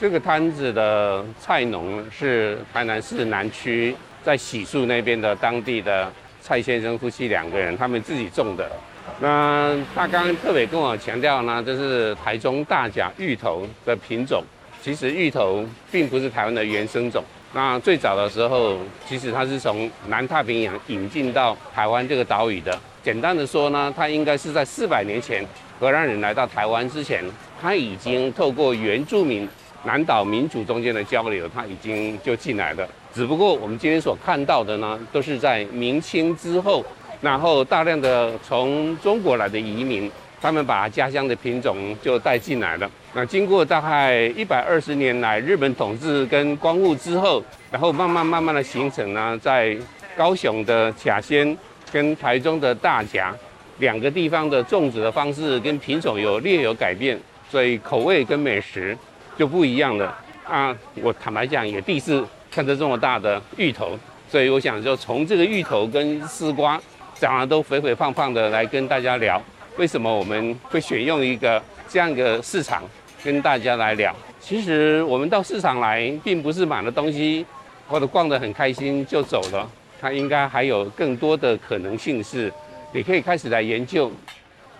[0.00, 6.08] 这个摊子的菜农是台南市南区在喜树那边的当地的
[6.40, 8.70] 蔡先生夫妻两个人，他们自己种的。
[9.18, 14.40] 那他刚刚特别跟我强调呢，这是台中大甲芋头的品种。
[14.80, 17.24] 其实芋头并不是台湾的原生种。
[17.52, 22.78] 那最早的时候，其实它是从南太平洋引进到台湾这个岛屿的。
[23.02, 25.44] 简单的说呢，它应该是在四百年前
[25.80, 27.24] 荷兰人来到台湾之前，
[27.60, 29.48] 它已经透过原住民
[29.84, 32.88] 南岛民族中间的交流，他已经就进来了。
[33.14, 36.84] 只不过我们今天所看到的呢，都是在明清之后，
[37.20, 40.10] 然后大量的从中国来的移民。
[40.40, 42.88] 他们把家乡的品种就带进来了。
[43.12, 49.76] 那经过大概一百二十年来日本统治跟光复之后，然后慢慢慢慢的形成呢，在
[50.16, 51.58] 高雄的甲仙
[51.90, 53.34] 跟台中的大甲
[53.78, 57.18] 两个地方的种植的方式跟品种有略有改变，
[57.50, 58.96] 所以口味跟美食
[59.38, 60.14] 就不一样了。
[60.44, 63.96] 啊，我坦白讲也第一次看到这么大的芋头，
[64.28, 66.80] 所以我想就从这个芋头跟丝瓜
[67.14, 69.40] 长得都肥肥胖胖的来跟大家聊。
[69.76, 72.82] 为什么我们会选用一个这样一个市场
[73.22, 74.12] 跟大家来聊？
[74.40, 77.46] 其实我们到市场来，并不是买了东西
[77.86, 82.52] 或者逛得很开心就走了，它应该还有更多的可能性是，
[82.92, 84.10] 你可以开始来研究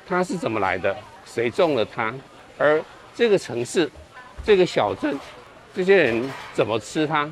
[0.09, 2.13] 它是怎么来的，谁种了它，
[2.57, 2.83] 而
[3.15, 3.89] 这个城市、
[4.45, 5.17] 这个小镇、
[5.75, 6.23] 这些人
[6.53, 7.31] 怎么吃它？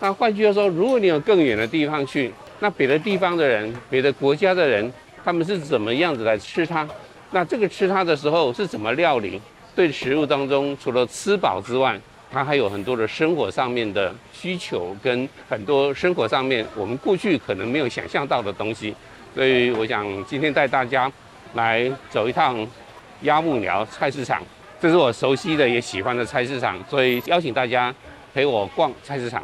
[0.00, 4.92] 那换句话说，如果你有更远的地方去，那别的地方的人、别的国家的人，
[5.24, 6.88] 他们是怎么样子来吃它？
[7.30, 9.40] 那这个吃它的时候是怎么料理？
[9.74, 11.98] 对食物当中，除了吃饱之外，
[12.30, 18.94] 它还有很多的生活上面的需求，跟很多生活上面我们过去可能没有想象到的东西。
[19.34, 21.10] 所以我想今天带大家
[21.54, 22.66] 来走一趟
[23.22, 24.42] 鸭木寮菜市场，
[24.80, 27.94] 这是我熟悉的也喜欢的菜市场，所以邀请大家
[28.34, 29.42] 陪我逛菜市场。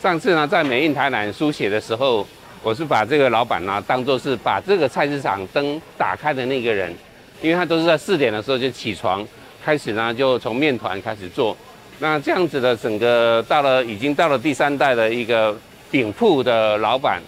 [0.00, 2.26] 上次呢，在美印台南书写的时候。
[2.62, 6.94] 我是把这个老板呢当做是把这个菜市场灯打开的那个人，
[7.40, 9.26] 因为他都是在四点的时候就起床，
[9.64, 11.56] 开始呢就从面团开始做。
[12.00, 15.58] 那这样子的整个到了已经到了第三代的一个
[15.90, 17.22] 饼铺的老板，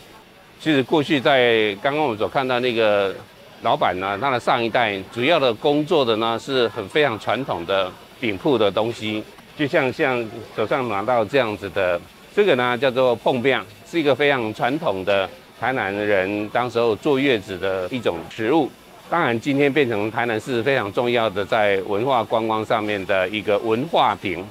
[0.60, 3.14] 其实过去在刚刚我们所看到那个
[3.62, 7.91] 老板呢，他的上一代主要的工作的呢是很非常传统的
[8.21, 9.23] 饼铺的东西，
[9.56, 10.25] 就像像
[10.56, 12.00] 手上拿到这样子的。
[12.34, 15.28] 这个呢叫做碰饼，是一个非常传统的
[15.61, 18.69] 台南人当时候坐月子的一种食物。
[19.09, 24.44] 当然，今天变成台南市非常重要的在文化观光上面的一个文化饼。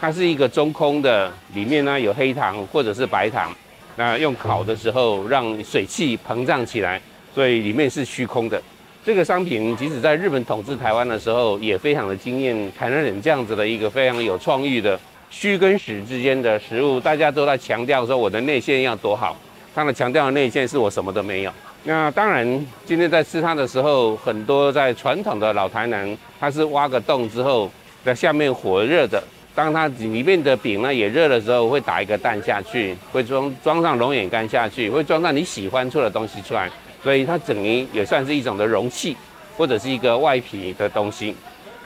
[0.00, 3.52] 它是一个中空的，里面呢有黑糖或者是白糖。
[3.96, 7.00] 那用烤的时候让水汽膨胀起来，
[7.34, 8.62] 所以里面是虚空的。
[9.04, 14.98] 这个商品即使在日本统治台湾的时候，也非常的惊艳台南人这样子的一个非常有创意的。
[15.30, 19.36] 虚跟实之间的食物，大家都在强调说我的内馅要多好。
[19.74, 21.52] 他们强调的内馅是我什么都没有。
[21.82, 22.46] 那当然，
[22.86, 27.70] 今天在吃它的时候，很多在传统的老台南，它是挖个洞之后，
[28.04, 29.22] 在下面火热的，
[29.54, 36.68] 当它里面的饼呢也热的时候，会打一个蛋下去，会装装上龙眼干下去，会装上你喜欢做的东西出来。
[37.02, 39.16] 所以它整于也算是一种的容器，
[39.56, 41.36] 或者是一个外皮的东西。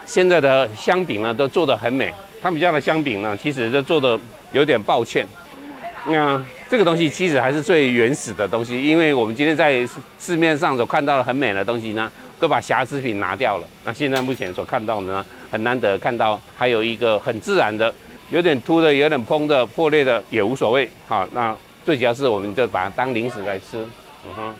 [0.07, 2.11] 现在的香饼呢，都做得很美。
[2.41, 4.19] 他们家的香饼呢，其实就做的
[4.53, 5.27] 有点抱歉。
[6.07, 9.87] 那这个东西其实还是最原始的东西，因为我们今天在
[10.19, 13.67] 市面上所看到的很美的东西呢，都把瑕疵品拿掉了。
[13.85, 17.93] 那现在目前所看到的呢，很难得看到还有一个很自然的，
[18.31, 20.89] 有点凸的、有点蓬的、破裂的也无所谓。
[21.07, 23.79] 好，那最主要是我们就把它当零食来吃。
[24.27, 24.55] 嗯哼。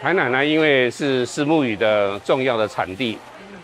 [0.00, 3.16] 台南呢，因为是石木鱼的重要的产地。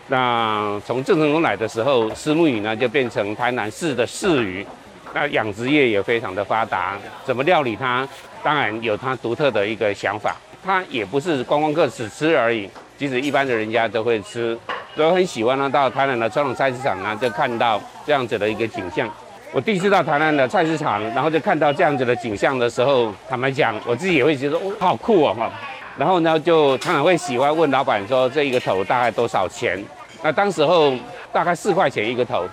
[0.07, 4.65] 那从郑成功来的时候，丝木鱼呢就变成台南市的市鱼。
[5.13, 8.07] 那养殖业也非常的发达，怎么料理它，
[8.41, 10.35] 当然有它独特的一个想法。
[10.63, 12.69] 它也不是观光客只吃而已，
[12.99, 14.59] 即使一般的人家都会吃，
[14.93, 15.69] 都很喜欢呢。
[15.69, 19.09] 到台南的传统菜市场呢，就看到这样子的一个景象。
[19.53, 25.49] 我第一次到台南的菜市场，然后就看到这样子的景象的时候，坦白讲，我自己也会觉得哦，好酷哦哈。
[25.97, 29.81] 然后呢，就常常会喜欢问老板说，这一个头大概多少钱？
[30.21, 30.93] 那当时候
[31.31, 32.45] 大概四块钱一个头，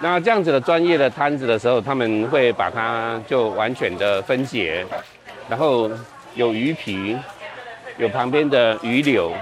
[0.00, 4.84] 那这样子的专业的摊子的时候，他们会把它就完全的分解，
[5.48, 5.90] 然后
[6.34, 7.16] 有鱼皮，
[7.96, 9.32] 有旁边的鱼柳，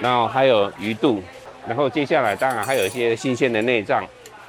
[0.00, 1.22] 然后还有鱼肚，
[1.66, 4.04] 然后接下来当然还有一些新鲜的内脏，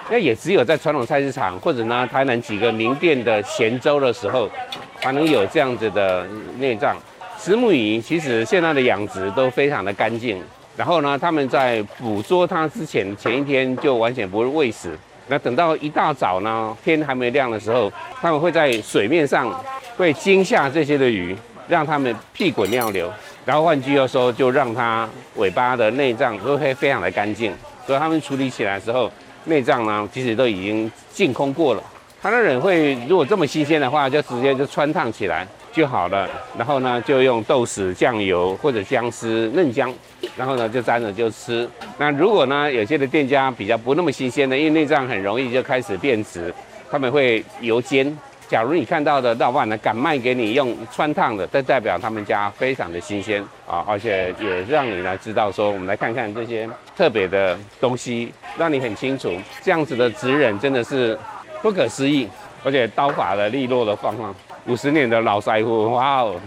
[0.10, 4.50] 那也只有在传统菜市场或者呢台南几个名店的咸粥的时候，
[5.00, 6.96] 才能有这样子的内脏。
[7.40, 10.42] 石目鱼其实现在的养殖都非常的干净。
[10.78, 14.98] 然后呢，他们在捕捉它之前，前一天就完全不会喂食，
[15.28, 17.92] 那等到一大早呢，天还没亮的时候，
[18.22, 19.54] 他们会在水面上
[19.98, 21.36] 会惊吓这些的鱼，
[21.68, 23.12] 让它们屁滚尿流。
[23.50, 27.52] 然后换句话说，就让它尾巴的内脏都会非常的干净。
[27.84, 29.12] 所以他们处理起来的时候，
[29.46, 31.82] 内脏呢其实都已经净空过了。
[32.22, 36.30] 他的人会如果这么新鲜的话，就直接就穿烫起来就好了。
[36.60, 39.92] 然后呢，就用豆豉、酱油或者姜丝、嫩姜，
[40.38, 41.68] 然后呢就沾着就吃。
[41.98, 46.54] 那如果呢有些的店家比较不那么新鲜的，因为内脏很容易就开始变质，
[46.92, 48.16] 他们会油煎。
[48.50, 56.68] 假如你看到的老板呢敢卖给你用穿烫的，这代表他们家非常的新鲜啊，而且也让你来知道说，我们来看看这些
[56.98, 59.32] 特别的东西，让你很清楚，
[59.62, 61.16] 这样子的职人真的是
[61.62, 62.28] 不可思议，
[62.64, 64.34] 而且刀法的利落的放放，
[64.66, 66.42] 五十年的老师傅，哇哦！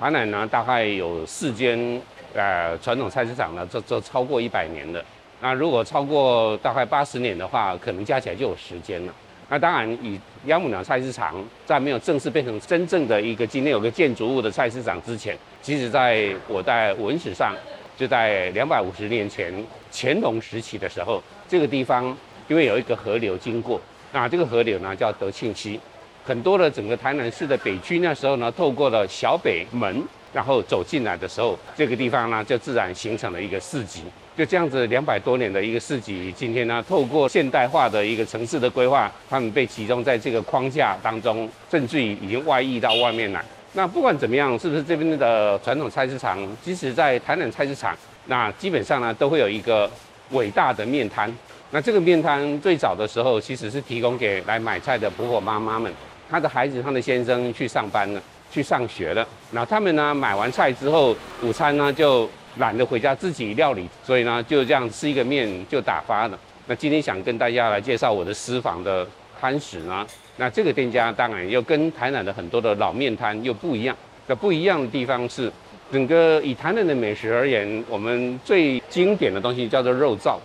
[0.00, 2.02] 台南呢大概有四间
[2.34, 5.04] 呃传统菜市场呢，这这超过一百年的。
[5.40, 9.12] 那如果超过大概八十年的话，可能加起来就有时间了。
[9.48, 11.34] 那当然，以鸭母鸟菜市场
[11.64, 17.54] 在没有正式变成真正的一个今天有个建筑物的菜市场之前，其实在我在文史上，
[17.96, 19.54] 就在两百五十年前
[19.92, 22.04] 乾隆时期的时候，这个地方
[22.48, 23.80] 因为有一个河流经过，
[24.12, 25.78] 那这个河流呢叫德庆溪，
[26.24, 30.02] 很多的整个台南市的北区那时候呢，透过了小北门，
[30.32, 34.02] 然后走进来的时候，这个地方呢就自然形成了一个市集。
[34.36, 43.42] 就这样子，两百多年的一个市集，今天呢，透过现代化的一个城市的规划，他们被集中在这个框架当中，甚至于已经外溢到外面来。
[43.72, 47.96] 那不管怎么样，是不是这边的传统菜市场，即使在台南菜市场，
[48.26, 49.90] 那基本上呢，都会有一个
[50.32, 51.34] 伟大的面摊。
[51.70, 55.90] 那这个面摊最早的时候，其实是提供给来买菜的婆婆妈妈们，
[56.28, 58.20] 她的孩子、她的先生去上班了，
[58.52, 59.26] 去上学了。
[59.52, 62.28] 那他们呢，买完菜之后，午餐呢就。
[62.58, 66.38] 懒得回家自己料理，所以呢就这样吃一个面就打发了。
[66.66, 69.06] 那今天想跟大家来介绍我的私房的
[69.40, 70.06] 摊食呢。
[70.38, 73.96] 那这个店家当然又跟台南的很多的老面摊又不一样。
[74.26, 75.52] 那不一样的地方是，
[75.92, 80.36] 整个以台南的美食而言，我们最经典的东西叫做肉燥。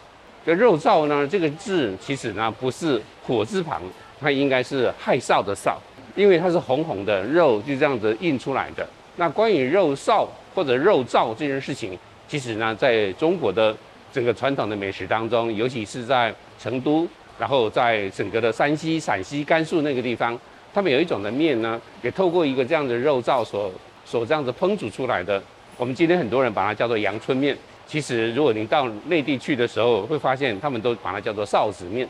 [0.45, 3.81] 这肉燥呢，这个字其实呢不是火字旁，
[4.19, 5.75] 它应该是害臊的臊，
[6.15, 8.87] 因为它是红红的肉就这样子印出来的。
[9.15, 10.27] 那关于肉臊。
[10.53, 13.75] 或者肉燥这件事情，其实呢，在中国的
[14.11, 17.07] 整个传统的美食当中，尤其是在成都，
[17.39, 20.37] 然后在整个的山西、陕西、甘肃那个地方，
[20.73, 23.71] 他们有一种的面呢，也透过一个这样的肉燥所
[24.05, 25.41] 所这样子烹煮出来的。
[25.77, 27.57] 我们今天很多人把它叫做阳春面，
[27.87, 32.07] 其实如果您到内地去的时候，会发现他们都把它叫做臊子面。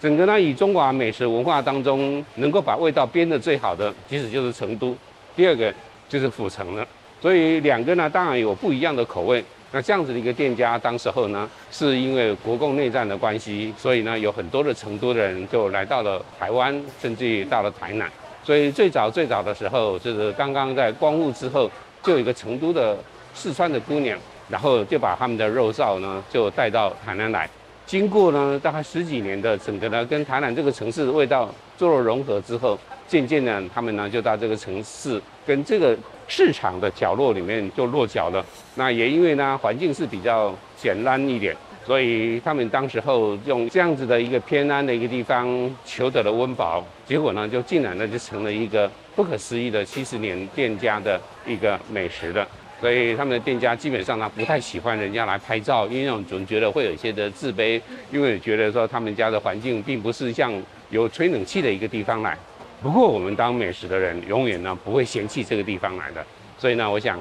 [0.00, 4.96] 整个呢，以中华美食文化当中能够把味道编得最好的，其实就是成都，
[5.34, 5.74] 第二个
[6.08, 6.86] 就是府城了。
[7.20, 9.44] 所以两个呢，当然有不一样的口味。
[9.70, 18.10] 那这样子的一个店家，当时候呢，是因为国共内战的关系，所以呢，有很多的成都人就来到了台湾，甚至于到了台南。
[18.42, 21.70] 所以最早最早的时候，就是刚刚在光复之后，
[22.02, 22.96] 就有一个成都的
[23.34, 24.18] 四川的姑娘，
[24.48, 27.46] 然后就把他们的肉臊呢，就带到台南来。
[27.84, 35.94] 经过呢，大概十几年的整个呢，跟台南这个城市的味道做了融合之后，渐渐的，他们呢就到这个城市跟这个。
[36.28, 38.44] 市场的角落里面就落脚了。
[38.76, 45.48] 那也因为呢，环境是比较简单一点，所以他们当时候用这样子的一个偏安的一个地方
[45.84, 52.46] 求得了温饱，结果呢，就竟然呢就成了一个不可思议的七十年店家的一个美食了。
[52.80, 57.80] 所以他们的店家基本上呢不太喜欢人家来拍照，因为总觉得会有一些的自卑，
[58.12, 60.52] 因为觉得说他们家的环境并不是像
[60.90, 62.38] 有吹冷气的一个地方来。
[62.80, 66.24] 不过我们当美食的人，永远呢不会嫌弃这个地方来的。
[66.56, 67.18] 所以呢，我想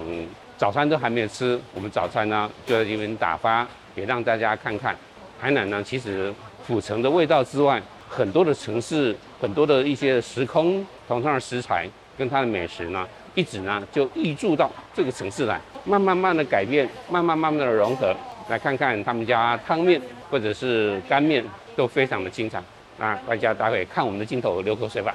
[0.55, 4.95] 早餐都还没有吃，我们早餐呢就在这边打发，也让大家看看
[5.39, 5.81] 海南呢。
[5.83, 6.31] 其实
[6.65, 18.15] 府城的味道之外，很多的城市，很多的一些时空同样的食材跟它的美食呢，一直呢就溢注到这个城市来，慢慢慢的改变，慢慢慢慢的融合。
[18.47, 19.99] 来看看他们家汤面
[20.29, 21.43] 或者是干面
[21.75, 22.61] 都非常的精彩。
[22.97, 25.13] 那大家待会看我们的镜头流口水吧。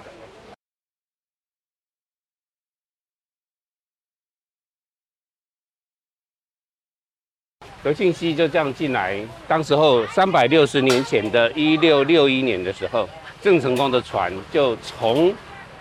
[7.83, 9.19] 德庆溪就这样进来。
[9.49, 13.09] 当时候三百六十年前的一六六一年的时候，
[13.41, 15.35] 郑成功的船就从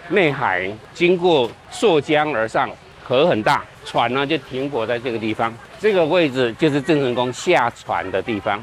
[0.10, 2.70] 内海经过溯江而上，
[3.03, 5.53] 河很大，船呢就停泊在这个地方。
[5.79, 8.60] 这个位置就是郑成功下船的地方。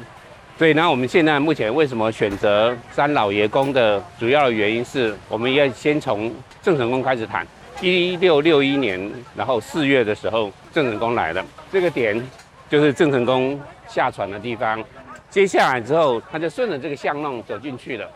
[0.57, 6.29] 所以呢，我们现在目前为什么选择三老爷宫的主要的原因是，我们要先从
[6.61, 7.47] 郑成功开始谈。
[7.81, 12.21] 一六六一年，然后四月的时候，郑成功来了，这个点。
[12.69, 14.83] 就是郑成功下船的地方。
[15.29, 18.07] 接下来之后，他就顺着这个巷弄走进去了。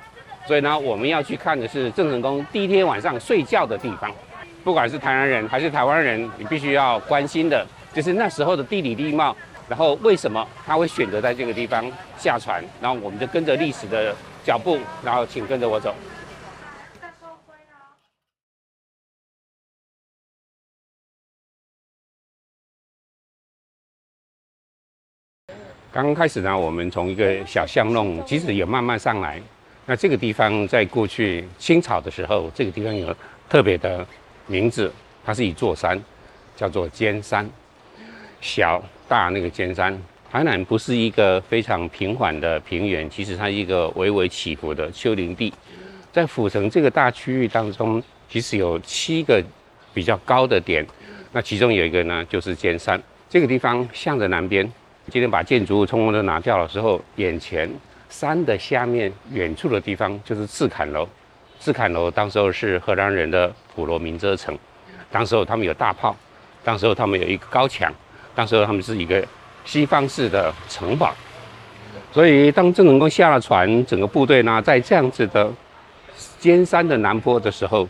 [0.45, 4.11] 所以呢，我们要去看的是郑成功第一天晚上睡觉的地方。
[4.63, 9.35] 不管是台南人还是台湾人，你必须要关心的，就是那时候的地理地貌。
[9.69, 12.63] 然后为什么他会选择在这个地方下船？
[12.81, 15.95] 然后我们就跟着历史的脚步，然后请跟着我走。
[25.93, 29.39] 刚开始呢，我们从一个小巷弄，其实也慢慢上来。
[29.85, 33.15] 那这个地方在过去清朝的时候，这个地方有
[33.47, 34.03] 特别的
[34.47, 34.91] 名字，
[35.23, 36.01] 它是一座山，
[36.55, 37.47] 叫做尖山。
[38.41, 39.95] 小大那个尖山，
[40.31, 45.53] 台南不是一个非常平缓的平原，其实它是一个微微起伏的丘陵地。
[46.11, 49.39] 在府城这个大区域当中，其实有七个
[49.93, 50.83] 比较高的点，
[51.31, 52.99] 那其中有一个呢就是尖山。
[53.29, 54.67] 这个地方向着南边，
[55.09, 57.69] 今天把建筑物通通都拿掉的时候，眼前
[58.09, 61.07] 山的下面远处的地方就是赤坎楼。
[61.59, 64.57] 赤坎楼当时候是荷兰人的普罗民遮城，
[65.11, 66.15] 当时候他们有大炮，
[66.63, 67.93] 当时候他们有一个高墙。
[68.35, 69.23] 当时候他们是一个
[69.63, 71.13] 西方式的城堡，
[72.11, 75.51] 所以当郑成功下了船，整个部队呢在这样子的
[76.39, 77.87] 尖山的南坡的时候，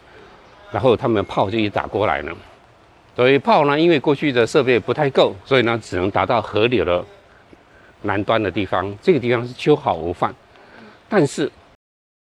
[0.69, 2.35] 然后他们炮就一打过来了。
[3.15, 7.03] 所以炮呢，因为过去的设备不太够，所以呢只能达到河流的
[8.03, 8.95] 南端的地方。
[9.01, 10.33] 这个地方是秋毫无犯，
[11.07, 11.51] 但是。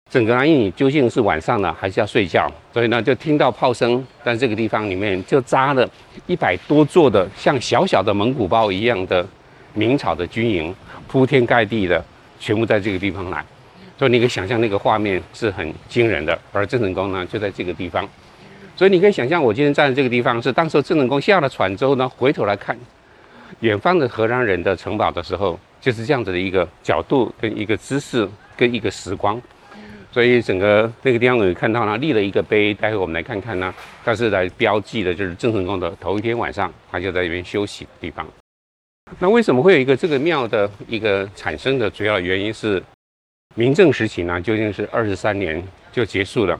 [0.09, 2.45] 整个南印你究竟是晚上呢，还是要睡觉？
[2.73, 5.89] 所以呢，就听到炮声，但这个地方里面就扎了
[6.27, 9.25] 一百多座的像小小的蒙古包一样的
[9.73, 10.75] 明朝的军营，
[11.07, 12.03] 铺天盖地的
[12.41, 13.41] 全部在这个地方来，
[13.97, 16.37] 所以你可以想象那个画面是很惊人的。
[16.51, 18.05] 而郑成功呢，就在这个地方，
[18.81, 22.75] 所以你可以想象，我今天站在这个地方，是当时郑成功下了船之后呢，回头来看
[23.59, 29.39] 远方的荷兰人的城堡的时候，就是这样子的一个角度跟一个姿势跟一个时光。
[30.11, 32.73] 所以整个那个地方我看到呢，立了一个碑。
[32.73, 33.71] 待会我们来看看呢，
[34.03, 38.27] 它是来标记的，就是郑成功的头一天晚上，他就在这边休息的地方。
[39.19, 42.81] 那为什么会有一个这个庙的一个产生的主要原因是，
[43.53, 46.59] 明正时期呢，究竟是二十三年就结束了。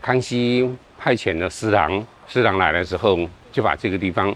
[0.00, 0.70] 康熙
[1.04, 3.18] 派遣的司郎，司郎来的时候，
[3.52, 4.34] 就把这个地方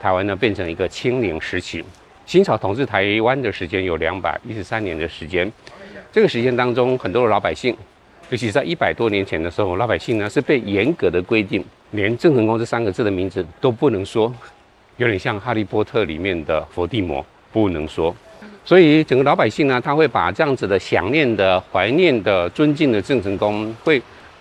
[0.00, 1.84] 台湾呢变成一个清零时期。
[2.24, 5.52] 清朝统治台湾的时间有两百一十三年的时间。
[6.10, 7.76] 这个时间当中，很多的老百姓，
[8.30, 14.34] 尤其在一百多年前的时候，老百姓呢是被严格的规定，连郑成功这三个字的名字都不能说，
[14.96, 18.16] 有点像《哈利波特》里面的伏地魔，不能说。
[18.64, 24.00] 所以整个老百姓呢，他会把这样子的想念的、怀念的、尊敬的郑成功，会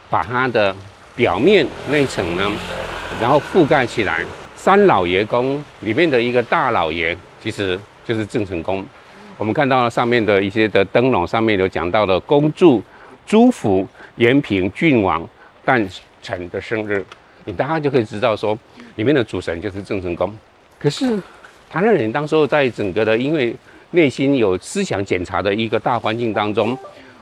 [0.09, 0.73] 把他的
[1.15, 2.51] 表面那一层呢，
[3.21, 4.23] 然后覆盖起来。
[4.55, 8.83] 三老爷宫里面的一个大老爷，其实就是郑成功。
[9.37, 12.83] 我们看到了上面的一些的灯笼，上面有讲到的恭祝
[13.25, 15.27] 朱福延平郡王
[15.63, 15.87] 诞
[16.21, 17.05] 辰的生日，
[17.43, 18.57] 你大家就可以知道说，
[18.95, 20.35] 里面的主神就是郑成功。
[20.79, 21.17] 可是
[21.69, 23.55] 台湾人当时候在整个的因为
[23.91, 26.75] 内心有思想检查的一个大环境当中，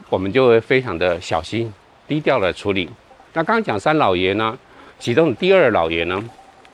[0.10, 1.72] 我们就会非常的小心
[2.08, 2.90] 低调的处理。
[3.34, 4.58] 那刚刚讲三老爷呢，
[5.00, 6.24] 其中的第二老爷呢，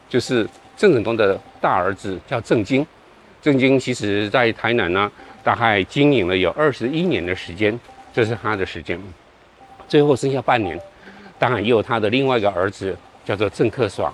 [0.08, 0.48] 就是
[0.78, 2.86] 郑成功的大儿子叫郑经。
[3.42, 5.12] 郑经其实在台南呢。
[5.42, 7.80] 大概经营了有二十一年的时间，
[8.14, 9.00] 这是他的时间。
[9.88, 10.78] 最后剩下半年，
[11.40, 14.14] 当然也有他的另外一个儿子，叫做郑克爽。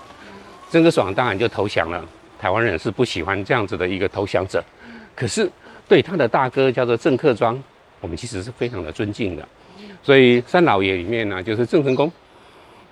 [0.70, 2.06] 郑克爽当然就投降了。
[2.40, 4.64] 台湾人是不喜欢这样子的一个投降者，
[5.16, 5.50] 可是
[5.88, 7.62] 对他的大哥叫做郑克庄，
[8.02, 9.46] 我们其实是非常的尊敬的。
[10.04, 12.10] 所以三老爷里面呢，就是郑成功、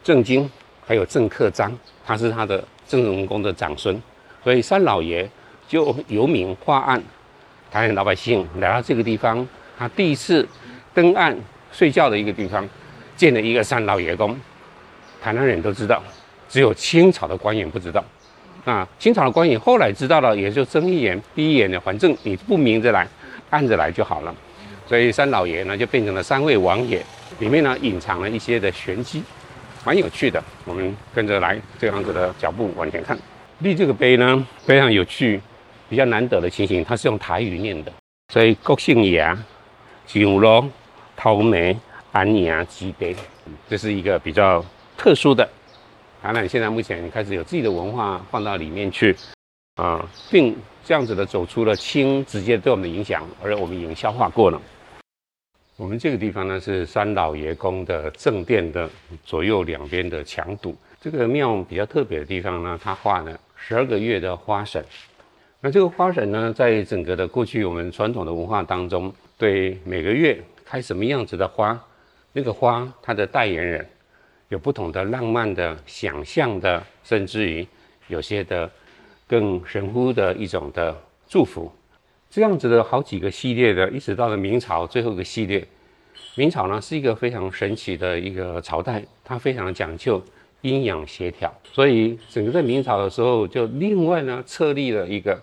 [0.04, 0.50] 郑经
[0.86, 1.72] 还有郑克章，
[2.06, 4.00] 他是他的郑成功的长孙，
[4.44, 5.28] 所以三老爷
[5.68, 7.02] 就由名化案。
[7.72, 10.48] 台湾老百姓来到这个地方，他第一次
[10.94, 11.36] 登岸
[11.72, 12.68] 睡觉的一个地方，
[13.16, 14.38] 建了一个三老爷宫。
[15.22, 16.04] 台南人都知道，
[16.50, 18.04] 只有清朝的官员不知道。
[18.66, 23.08] 那清朝的官员后来知道了，也就睁一眼闭一眼的，反正你不明着来，
[23.50, 24.36] 暗着来就好了。
[24.86, 27.02] 所以三老爷呢，就变成了三位王爷，
[27.40, 29.24] 里面呢隐藏了一些的玄机，
[29.84, 30.44] 蛮有趣的。
[30.66, 33.18] 我们跟着来这样子的脚步往前看，
[33.60, 35.42] 立这个碑呢非常有趣。
[35.90, 37.94] 比较难得的情形，它是用台语念的，
[38.34, 39.24] 所以国姓爷、
[40.08, 40.72] 九龙、
[41.16, 41.78] 桃梅、
[42.12, 43.16] 安阳、基碑，
[43.70, 44.64] 这是一个比较
[44.98, 45.48] 特殊的。
[46.24, 49.16] 当然，现在目前开始有自己的文化放到里面去，
[49.76, 54.60] 啊，并这样子的走出了清直接对我们的影响，而我们已经消化过了。
[55.76, 58.88] 我们这个地方呢，是三老爷宫的正殿的
[59.26, 60.78] 左右两边的墙堵。
[61.02, 64.86] 这个庙比较特别的地方呢，它画了十二个月的花神。
[65.62, 71.84] 那这个花神呢，在整个的过去我们传统的文化当中，对每个月开什么样子的花，
[72.34, 73.84] 那个花它的代言人
[74.50, 77.68] 有不同的浪漫的想象的，甚至于
[78.10, 78.70] 有些的
[79.28, 80.96] 更神乎的一种的
[81.28, 81.72] 祝福。
[82.34, 85.64] 这样子的好几个系列的，一直到了明朝最后一个系列。
[86.34, 90.20] 明朝呢是一个非常神奇的一个朝代，它非常讲究
[90.62, 95.40] 阴阳协调，所以整个在明朝的时候，就另外呢设立了一个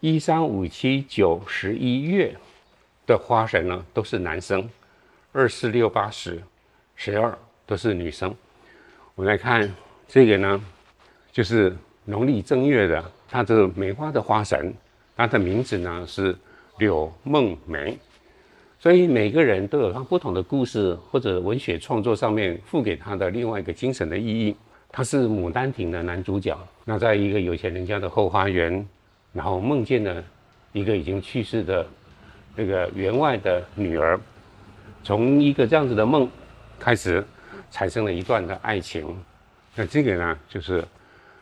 [0.00, 2.36] 一三五七九十一月
[3.06, 4.68] 的花神呢都是男生，
[5.32, 6.42] 二四六八十
[6.94, 8.34] 十二都是女生。
[9.14, 9.74] 我们来看
[10.06, 10.62] 这个呢，
[11.32, 14.74] 就是农历正月的，它这个梅花的花神。
[15.22, 16.36] 他的名字呢是
[16.78, 17.96] 柳梦梅，
[18.80, 24.56] 所以每个人都有他不同的故事或者文学创作上面赋给他的另外一个精神的意义。
[24.90, 28.84] 他是《牡丹亭》的男主角，那在一个有钱人家的后花园，
[29.32, 30.24] 然后梦见了
[30.72, 31.86] 一个已经去世的
[32.56, 34.18] 那个员外的女儿，
[35.04, 36.28] 从一个这样子的梦
[36.80, 37.24] 开始
[37.70, 39.16] 产生了一段的爱情。
[39.76, 40.84] 那这个呢就是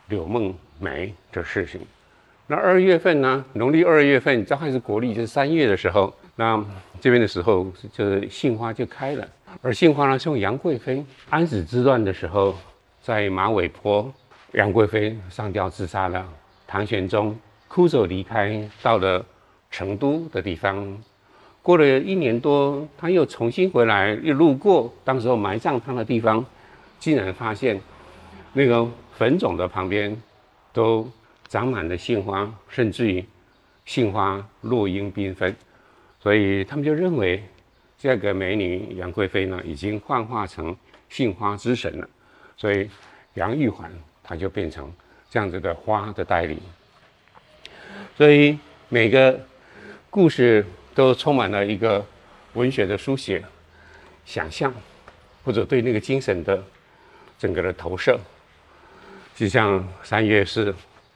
[0.09, 1.81] 柳梦梅的事情。
[2.50, 3.45] 那二月份呢？
[3.52, 6.12] 农历二月份，这还是国历，就是三月的时候。
[6.35, 6.61] 那
[7.00, 9.25] 这边的时候，就是杏花就开了。
[9.62, 12.57] 而杏花呢，是用杨贵妃安史之乱的时候，
[13.00, 14.12] 在马尾坡，
[14.54, 16.26] 杨贵妃上吊自杀了。
[16.66, 17.38] 唐玄宗
[17.69, 19.25] 哭着离开，到了
[19.71, 21.00] 成都的地方。
[21.62, 26.45] 过了一年多，他又重新回来，又路过当时候埋葬他的地方，
[26.99, 27.80] 竟然发现
[28.54, 28.85] 那个
[29.16, 30.21] 坟冢的旁边
[30.73, 31.09] 都。
[31.50, 33.25] 长满了杏花，甚至于
[33.85, 35.52] 杏花落英缤纷，
[36.21, 37.42] 所以他们就认为
[37.99, 40.76] 这个美女杨贵妃呢，已经幻化成
[41.09, 42.09] 杏花之神了。
[42.57, 42.88] 所以
[43.35, 43.90] 杨玉环
[44.23, 44.92] 她就变成
[45.28, 46.62] 这样子的花的代理。
[48.16, 48.57] 所以
[48.88, 49.37] 每个
[50.09, 52.06] 故事都充满了一个
[52.54, 53.43] 文学的书写、
[54.25, 54.73] 想象，
[55.45, 56.63] 或者对那个精神的
[57.36, 58.21] 整个的投射，
[59.34, 60.73] 就像三月是。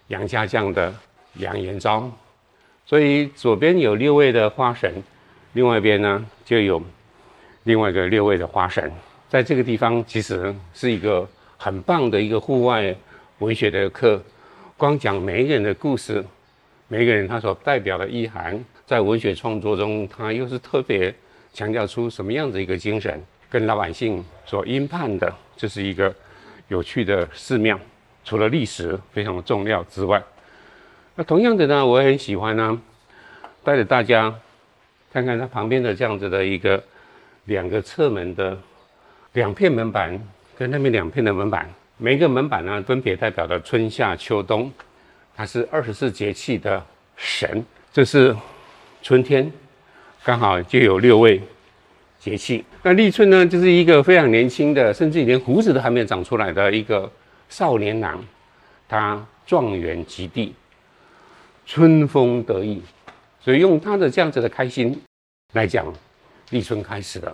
[0.08, 0.94] 杨家将的
[1.34, 2.10] 杨延昭，
[2.84, 4.92] 所以左边有六位的花神，
[5.54, 6.82] 另外一边呢就有
[7.62, 8.92] 另外一个六位的花神。
[9.28, 12.94] 在这个地方，其实是一个很棒的一个户外
[13.38, 14.22] 文学的课。
[14.76, 16.24] 光讲每一个人的故事，
[16.88, 21.12] 每一个人他所代表的意涵，在文学创作中，他又是特别
[21.52, 26.14] 强调出什么样的一个精神，跟老百姓所应盼的，这是一个
[26.68, 27.78] 有趣的寺庙。
[28.24, 30.22] 除了历史非常的重要之外，
[31.14, 32.80] 那同样的呢，我也很喜欢呢，
[33.62, 34.34] 带着大家
[35.12, 36.82] 看看它旁边的这样子的一个
[37.44, 38.58] 两个侧门的
[39.34, 40.18] 两片门板，
[40.56, 44.72] 跟那边两片的门板，每一个门板呢分别代表的春夏秋冬，
[45.36, 46.82] 它是二十四节气的
[47.16, 47.62] 神。
[47.92, 48.34] 这是
[49.02, 49.52] 春天，
[50.24, 51.40] 刚好就有六位
[52.18, 52.64] 节气。
[52.82, 57.08] 那立春呢，就是一个非常年轻的，甚至连胡子都还没有长出来的一个。
[57.54, 58.20] 少年郎，
[58.88, 60.52] 他状元及第，
[61.64, 62.82] 春风得意，
[63.40, 65.00] 所以用他的这样子的开心
[65.52, 65.86] 来讲，
[66.50, 67.32] 立春开始了，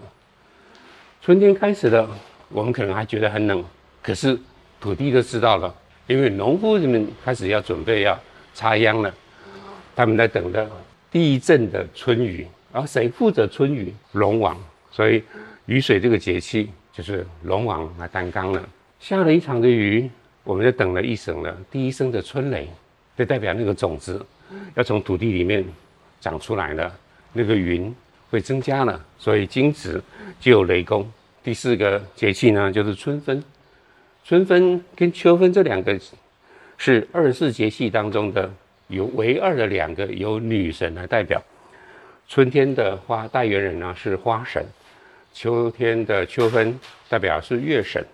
[1.23, 2.07] 春天开始了。
[2.51, 3.65] 我们可能还觉得很冷，
[4.03, 4.39] 可是
[4.79, 5.75] 土地都知道了，
[6.07, 8.21] 因为农夫人们开始要准备要
[8.53, 9.15] 插秧了，
[9.97, 10.71] 他们在等着
[11.11, 12.47] 第一阵的春雨。
[12.73, 13.95] 而谁负责春雨？
[14.13, 14.55] 龙王。
[14.91, 15.25] 所以
[15.65, 18.69] 雨水这个节气就是龙王来担纲了。
[19.01, 20.09] 下了一场的雨，
[20.45, 21.57] 我们就等了一声了。
[21.71, 22.69] 第一声的春雷，
[23.17, 24.25] 就代表那个种子
[24.75, 25.65] 要从土地里面
[26.21, 26.95] 长出来了，
[27.33, 27.93] 那个云
[28.31, 30.01] 会增加了，所以惊蛰
[30.39, 31.11] 就有雷公。
[31.43, 33.43] 第四个节气呢，就是春分。
[34.23, 35.99] 春分跟秋分这两个
[36.77, 38.53] 是二十四节气当中的
[38.89, 41.43] 有唯二的两个由女神来代表。
[42.29, 44.63] 春天的花代言人呢是花神，
[45.33, 48.05] 秋天的秋分代表是月神。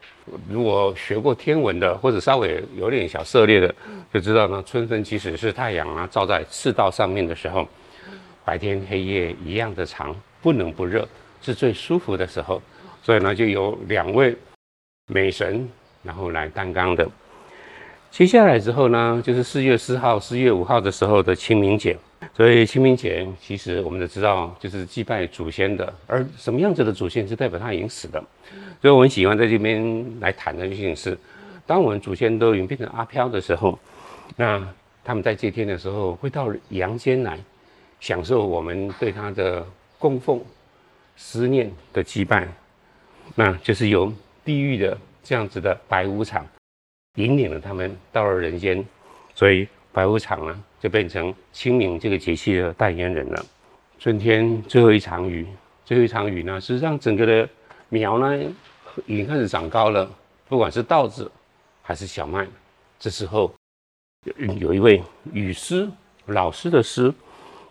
[0.48, 3.74] 如果学过天文的，或者稍微有点小涉猎的，
[4.12, 7.66] 就知道呢，春分其实是太阳啊照在赤道上面的时候，
[8.44, 11.06] 白天黑夜一样的长，不冷不热，
[11.40, 12.60] 是最舒服的时候。
[13.02, 14.36] 所以呢，就有两位
[15.06, 15.68] 美神，
[16.02, 17.08] 然后来担纲的。
[18.10, 21.96] 接下来之后呢，就是四月四号、四月五号的时候的清明节。
[22.34, 25.92] 所以清明节其实我们都知道，就是祭拜祖先的。
[26.06, 28.22] 而什么样子的祖先，是代表他已经死的。
[28.80, 31.16] 所以我们喜欢在这边来谈的事情是，
[31.66, 33.78] 当我们祖先都已经变成阿飘的时候，
[34.34, 34.66] 那
[35.04, 37.38] 他们在这天的时候会到阳间来，
[38.00, 39.64] 享受我们对他的
[39.98, 40.42] 供奉、
[41.16, 42.48] 思念的祭拜，
[43.34, 44.12] 那就是由
[44.44, 46.46] 地狱的这样子的白无常
[47.16, 48.84] 引领了他们到了人间，
[49.34, 49.68] 所以。
[49.96, 53.46] 白虎场呢，就变成清明这个节气的代言人了。
[53.98, 55.46] 春天最后一场雨，
[55.86, 57.48] 最后一场雨呢，实际上整个的
[57.88, 58.38] 苗呢
[59.06, 60.06] 已经开始长高了，
[60.50, 61.32] 不管是稻子
[61.80, 62.46] 还是小麦。
[62.98, 63.50] 这时候
[64.24, 65.88] 有有一位雨师，
[66.26, 67.10] 老师的师，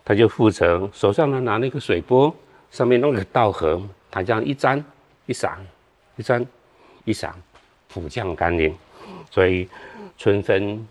[0.04, 2.34] 他就负责手上呢拿那个水钵，
[2.72, 4.84] 上面弄个稻禾，他这样一沾
[5.26, 5.60] 一洒，
[6.16, 6.44] 一沾
[7.04, 7.36] 一洒，
[7.86, 8.76] 普降甘霖。
[9.30, 9.68] 所以
[10.18, 10.84] 春分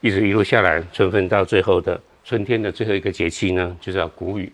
[0.00, 4.52] 一直一路下来，春分到最后的春天的最后一个节气呢，就叫谷雨。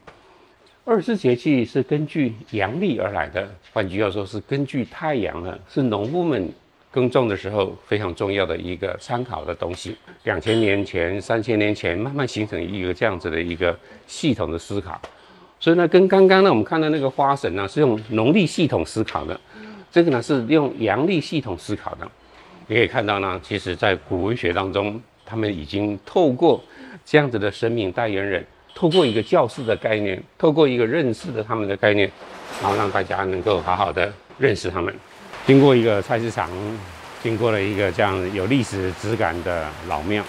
[0.85, 6.53] 二十四节气是根据阳历而来的，换句话说，是根据太阳的，是农夫们。
[6.91, 13.77] 耕种的时候非常重要的一个参考的东西，两千年前、三千年前慢慢形成一个这样子的一个
[14.07, 15.03] 系统的思考，
[15.59, 19.41] 所以呢，跟刚刚呢我们看到那个花神呢是用农历系统思考的，
[19.91, 22.09] 这个呢是用阳历系统思考的。
[22.69, 26.63] 你可以看到呢，其实在古文学当中，他们已经透过
[27.05, 32.11] 这样子的生命代言人，透过一个教师的概念，透过一个认识的他们的概念，
[32.61, 34.95] 然后让大家能够好好的认识他们。
[35.47, 36.51] 经过一个菜市场，
[37.23, 40.25] 经过了一个这样有历史质感的老庙。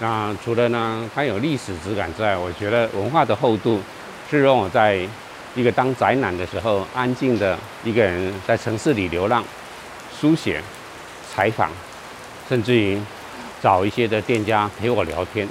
[0.00, 3.80] 那除了呢，它有历史质感之外，我觉得文化的厚度
[4.30, 5.00] 是让我在
[5.56, 9.42] 一个当宅男的时候，安静的一个人在城市里流浪、
[10.16, 10.62] 书写、
[11.28, 11.68] 采访，
[12.48, 12.96] 甚至于
[13.62, 15.48] 找一些的店家陪我聊天。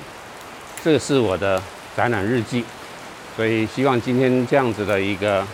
[0.83, 1.61] 这是我的
[1.95, 2.63] 展览日记。
[3.35, 5.45] 所以希望今天这样子的一个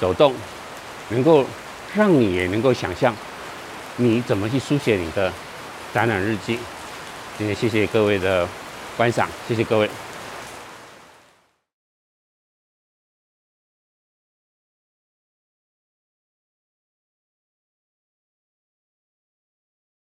[0.00, 0.34] 走动，
[1.08, 1.44] 能够。
[1.96, 3.14] 让你也能够想象，
[3.98, 5.32] 你怎么去书写你的
[5.94, 6.58] 展览日记。
[7.38, 8.48] 今天谢谢各位的
[8.96, 9.88] 观赏，谢谢各位。